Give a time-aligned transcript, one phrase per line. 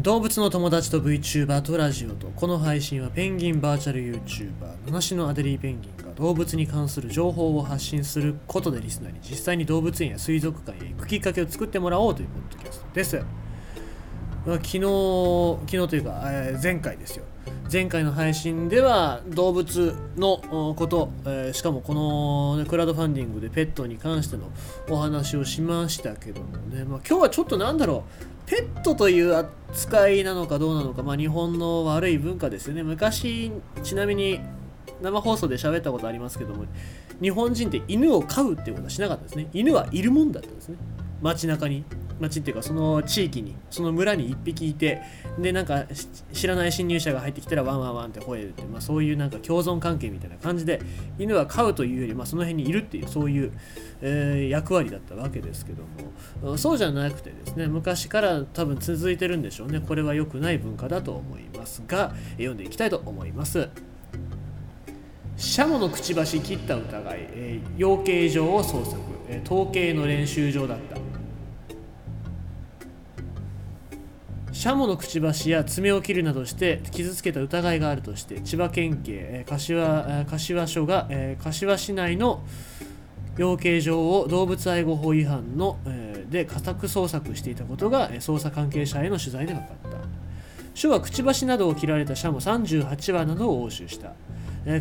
[0.00, 13.22] 動物の友達と VTuber とラジオとこの配信はペンギンバーチャル YouTuber 七種のアデリーペンギンが動物に関する情報を発信することでリスナーに実際に動物園や水族館へ行くきっかけを作ってもらおうというポッドキャストです
[14.46, 14.78] 昨日
[15.66, 17.24] 昨日というか、えー前回ですよ。
[17.72, 24.50] 前回の配信では動物のこと、えーしかもこの、ね、クラウドファンディングでペットに関しての
[24.88, 28.02] お話をしましたけどもね、まあ、今日はちょっとなんだろ
[28.46, 28.50] う。
[28.50, 32.82] ペットという扱いなのかどうなのか、まあ、日本の悪い文化ですよね。
[32.82, 33.52] 昔
[33.84, 34.40] ちなみに
[35.00, 36.64] 生放送で喋ったことありますけども
[37.22, 39.48] 日本人って犬を飼うっていうことはしなかったですね。
[39.52, 40.76] 犬はいるもんだったんですね。
[41.22, 41.84] 街中に。
[42.20, 45.02] 街っていうかその地域にその村に1匹いて
[45.38, 45.84] でなんか
[46.32, 50.80] 知らない侵入者が入ってきたらワンワンワンって吠えるって、まあ、そういうなんか共存関係みたいな感じで
[51.18, 53.52] 犬は飼うというより、まあ、その辺にいるっていうそういう、
[54.02, 55.82] えー役割だったわけですけど
[56.42, 56.56] も。
[56.56, 59.80] そうじゃなくてですね昔から多分続いてるんでしょうね。
[59.80, 63.68] これは良くない文化だと思いますが読んでいきたいと思います。
[65.36, 70.99] シャモのくちばし切った疑い、えー養鶏場を捜索、えー統計の練習場だった。
[74.60, 81.08] シャモのくちばしや爪を切るなどして傷つけた疑いがあるとして千葉県警、柏柏署が、
[81.42, 82.42] 柏市内の
[83.38, 85.78] 養鶏場を動物愛護法違反の、
[86.28, 89.96] で家宅捜索していたことが、捜査関係者への取材で分かった。
[90.74, 94.12] 署はくちばしなどを切られたシャモ38羽などを押収した、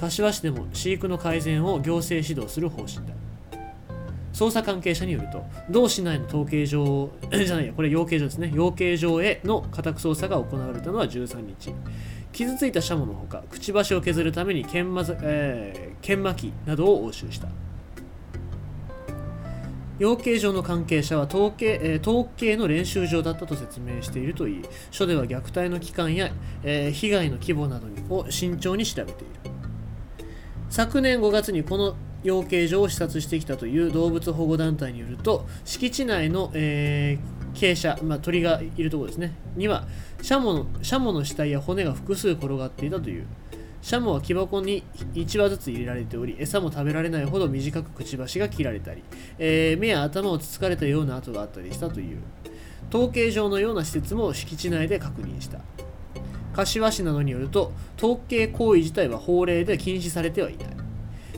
[0.00, 3.12] 柏市でも飼育の改善を行政指導する方針だ。
[4.36, 8.48] 捜査関係者によると同市内の統計場 じゃないやこれ養鶏場ですね。
[8.54, 11.72] 養鶏場への家宅捜査が行われたのは13日。
[12.32, 17.48] 傷ついたシャモのほかくちばしを削るために研磨,、えー研磨機などを押収した。
[19.98, 24.62] 養鶏場の関係者は統計,、えー統計の練習場だったと説明しているといい。
[24.90, 26.30] 署では虐待の期間や、
[26.62, 29.30] えー被害の規模などを慎重に調べている。
[30.68, 39.32] 昨年5月にこの養鶏場を視察してきたという動物保護団体によると敷地内の、えー傾斜、まあ、鳥がいるところですね。
[39.56, 39.86] には
[40.20, 43.26] シャモのシャモの死体や骨が複数転がっていたという。
[43.80, 44.82] シャモは木箱に
[45.14, 49.02] 1羽ずつ入れられており餌も食べられないほど短くくちばしが切られたり、
[49.38, 52.18] えー目や頭をつつかれたような跡があったりしたという。
[52.90, 55.60] 統計場のような施設も敷地内で確認した。
[56.52, 60.75] 柏市などによると統計行為自体は法令で禁止されてはいない。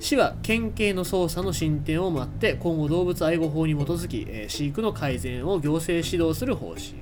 [0.00, 6.96] 市は県警の捜査の進展を待って今後動物愛護法に基づき、え飼育の改善を行政指導する方針。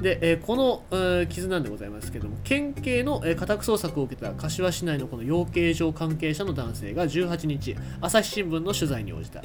[0.00, 9.42] で、えこの、え傷なんでございますけども県警の、え家宅捜索を受けた柏市内のこの養鶏場関係者の男性が18日朝日新聞の取材に応じた。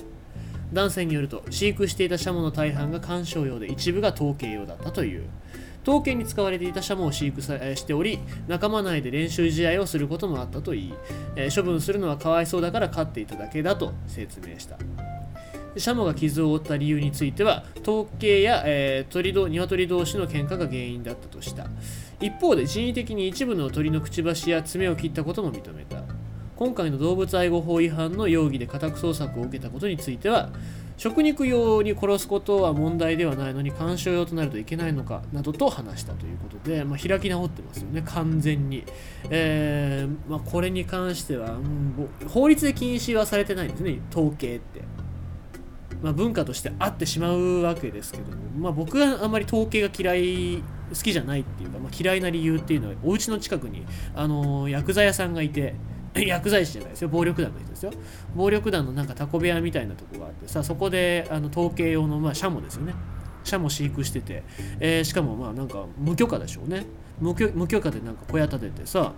[0.74, 5.24] 男性によると飼育していたシャモの大半が観賞用で一部が統計用だったという。
[5.88, 10.94] 統計に使われていたシャモを飼育しており仲間内で練習試合をすることもあったといい、
[11.38, 14.78] え処分するのはかわいそうだから飼っていただけだと説明した。
[15.78, 21.68] シャモが傷を負った理由については統計や、えー鳥鶏同士の喧嘩が原因だったとした。
[22.20, 26.04] 一方で人為的に一部の鳥のくちばしや爪を切ったことも認めた。
[26.58, 30.50] 今回の動物愛護法違反の容疑で家宅捜索を受けたことについては
[30.98, 38.84] 食肉用に殺すことは問題ではないのに鑑賞用となるといけないのかなどと話したということで、まあ、開き直ってますよね完全に、
[39.30, 41.78] えーまあ、これに関しては、うん
[42.28, 44.82] 法律で禁止はされてないんですね統計って。
[46.02, 53.84] まあ、文化としてあってしまうわけですけども、まあ、僕はあんまり統計が嫌い好きじゃないっていうか、ま、嫌いな理由っていうのはお家の近くに、
[54.16, 55.74] あのー薬剤屋さんがいて
[56.26, 57.10] 薬剤師じゃないですよ。
[57.10, 57.92] 暴力団の人ですよ。
[58.36, 62.94] 暴力団のなんかタコ部屋みたいなとこがあってさそこであの統計用の、まあ、シャモですよね。
[63.44, 64.44] シャモ飼育してて、
[64.80, 66.86] えーしかもまあなんか無許可でしょうね。
[67.22, 69.14] 無許可でなんか小屋建ててさ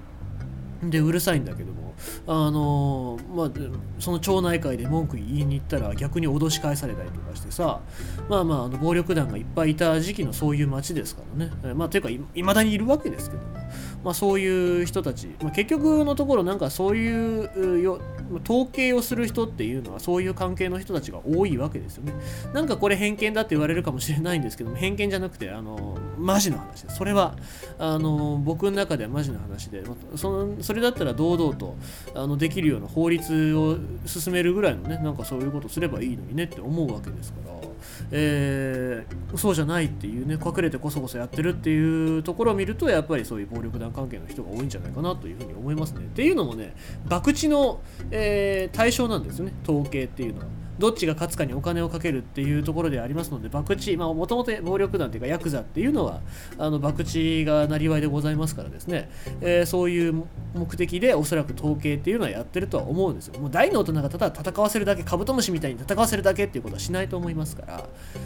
[0.83, 1.93] でうるさいんだけども
[2.25, 7.81] あのーまあその町内会で文句言いに行ったら逆に脅し返されたりとかしてさ
[8.29, 13.58] まあまああの暴力団がいっぱいいた時期のそういう町ですからね、まあていうかいいまだにいるわけですけども
[14.03, 18.01] まあそういう人たち、まあ、結局のところなんかそういうよ
[18.47, 22.13] 統計をする人っていうのはそういう関係の人たちが多いわけですよね。
[22.53, 26.95] なんかこれ偏見だって言われるかもしれないんですけども偏見じゃなくてあのマジの話です。
[26.95, 27.35] それは
[27.77, 31.75] あの僕の中ではマジの話でまあそのそれだったら堂々と
[32.15, 37.68] あのできるような法律を進めるぐらいのねなんかそういうことすればいいのにねって思うわけですから、
[38.11, 46.01] えーそうじゃないっていうね隠れてこそこそやってるっていうところを見るとやっぱりそういう暴力団関係の人が多いんじゃないかなというふうに思いますね。
[46.01, 46.75] っていうのもね
[47.09, 47.81] 博打の、
[48.11, 50.45] えー対象なんですよね統計っていうのは。
[50.79, 56.21] どっちが勝つかにお金をかけるっていうところでありますので博打もともと暴力団というかヤクザっていうのは
[56.57, 59.09] あの博打がなりわいでございますからですね、
[59.41, 60.23] えー、そういう
[60.55, 67.65] 目的でおそらく統計っていうのはやってるとは思うんですよもう大の大人がただ戦わせるだけカブトムシみたいに戦わせるだけっていうことはしないと思いますか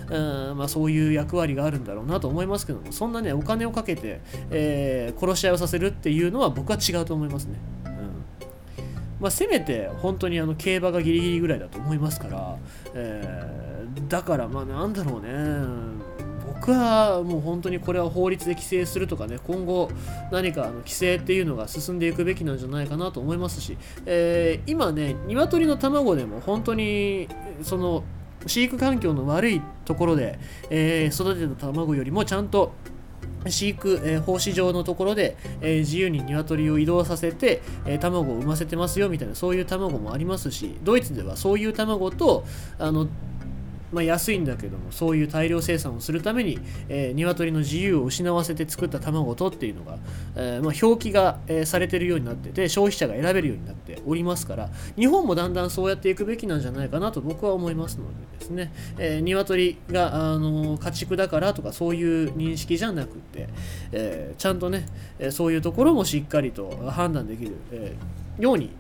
[0.09, 4.21] らうん、まあ、そういう役割があるんだろうなと思いますけどもそんなねお金をかけて、
[4.51, 7.57] えー、殺し合いをさせるっていうのは僕は違うと思いますね。
[9.24, 12.58] まあ、せめて本当にあの競馬がギリギリぐらいだと思いますから、
[12.94, 16.04] えー、だからまあなんだろうね。
[16.46, 19.90] 僕はもう本当にこれは法律で規制するとかね今後
[20.31, 27.28] 何かあの規制っていうのが進んでいくべきなんじゃないかなと思いますし、えー、今ね鶏の卵でも本当に
[27.64, 28.04] その
[28.46, 30.38] 飼育環境の悪いところで、
[30.70, 32.74] えー、育てた卵よりもちゃんと
[33.50, 42.45] 飼育、えー、放飼場のところで、えー、自由に鶏を移動させて、えー、卵を産ませてますよみたいなそういう卵もありますしドイツではそういう卵と
[42.80, 43.07] あの
[43.94, 46.60] まあ、安いんだけどもそういう大量生産をするために、
[46.90, 49.98] えー、鶏の自由を失わせて作った卵とっていうのが、
[50.36, 63.48] えー、まあ、表記が、えー、されてるようになってて消費者が選べるようになっておりますから日本もだんだんそうやっていくべきなんじゃないかなと僕は思いますのでですね、えー、鶏が、あの家畜だからとかそういう認識じゃなくて、
[63.92, 64.86] えちゃんとね、
[65.19, 67.96] えそういうところもしっかりと判断できる、え
[68.39, 68.72] ように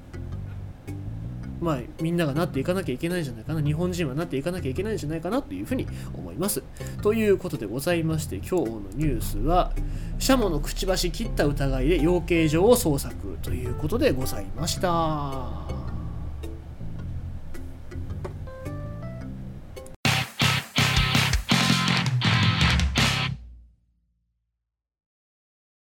[1.63, 6.63] まあ、みんながなっていかなきゃいけないんじゃないかな、日本人はなっていかなきゃいけないんじゃないかなというふうに思います。
[7.01, 9.71] ということでございまして、今日のニュースは、
[10.19, 15.82] シャモのくちばし切った疑いで養鶏場を捜索ということでございました。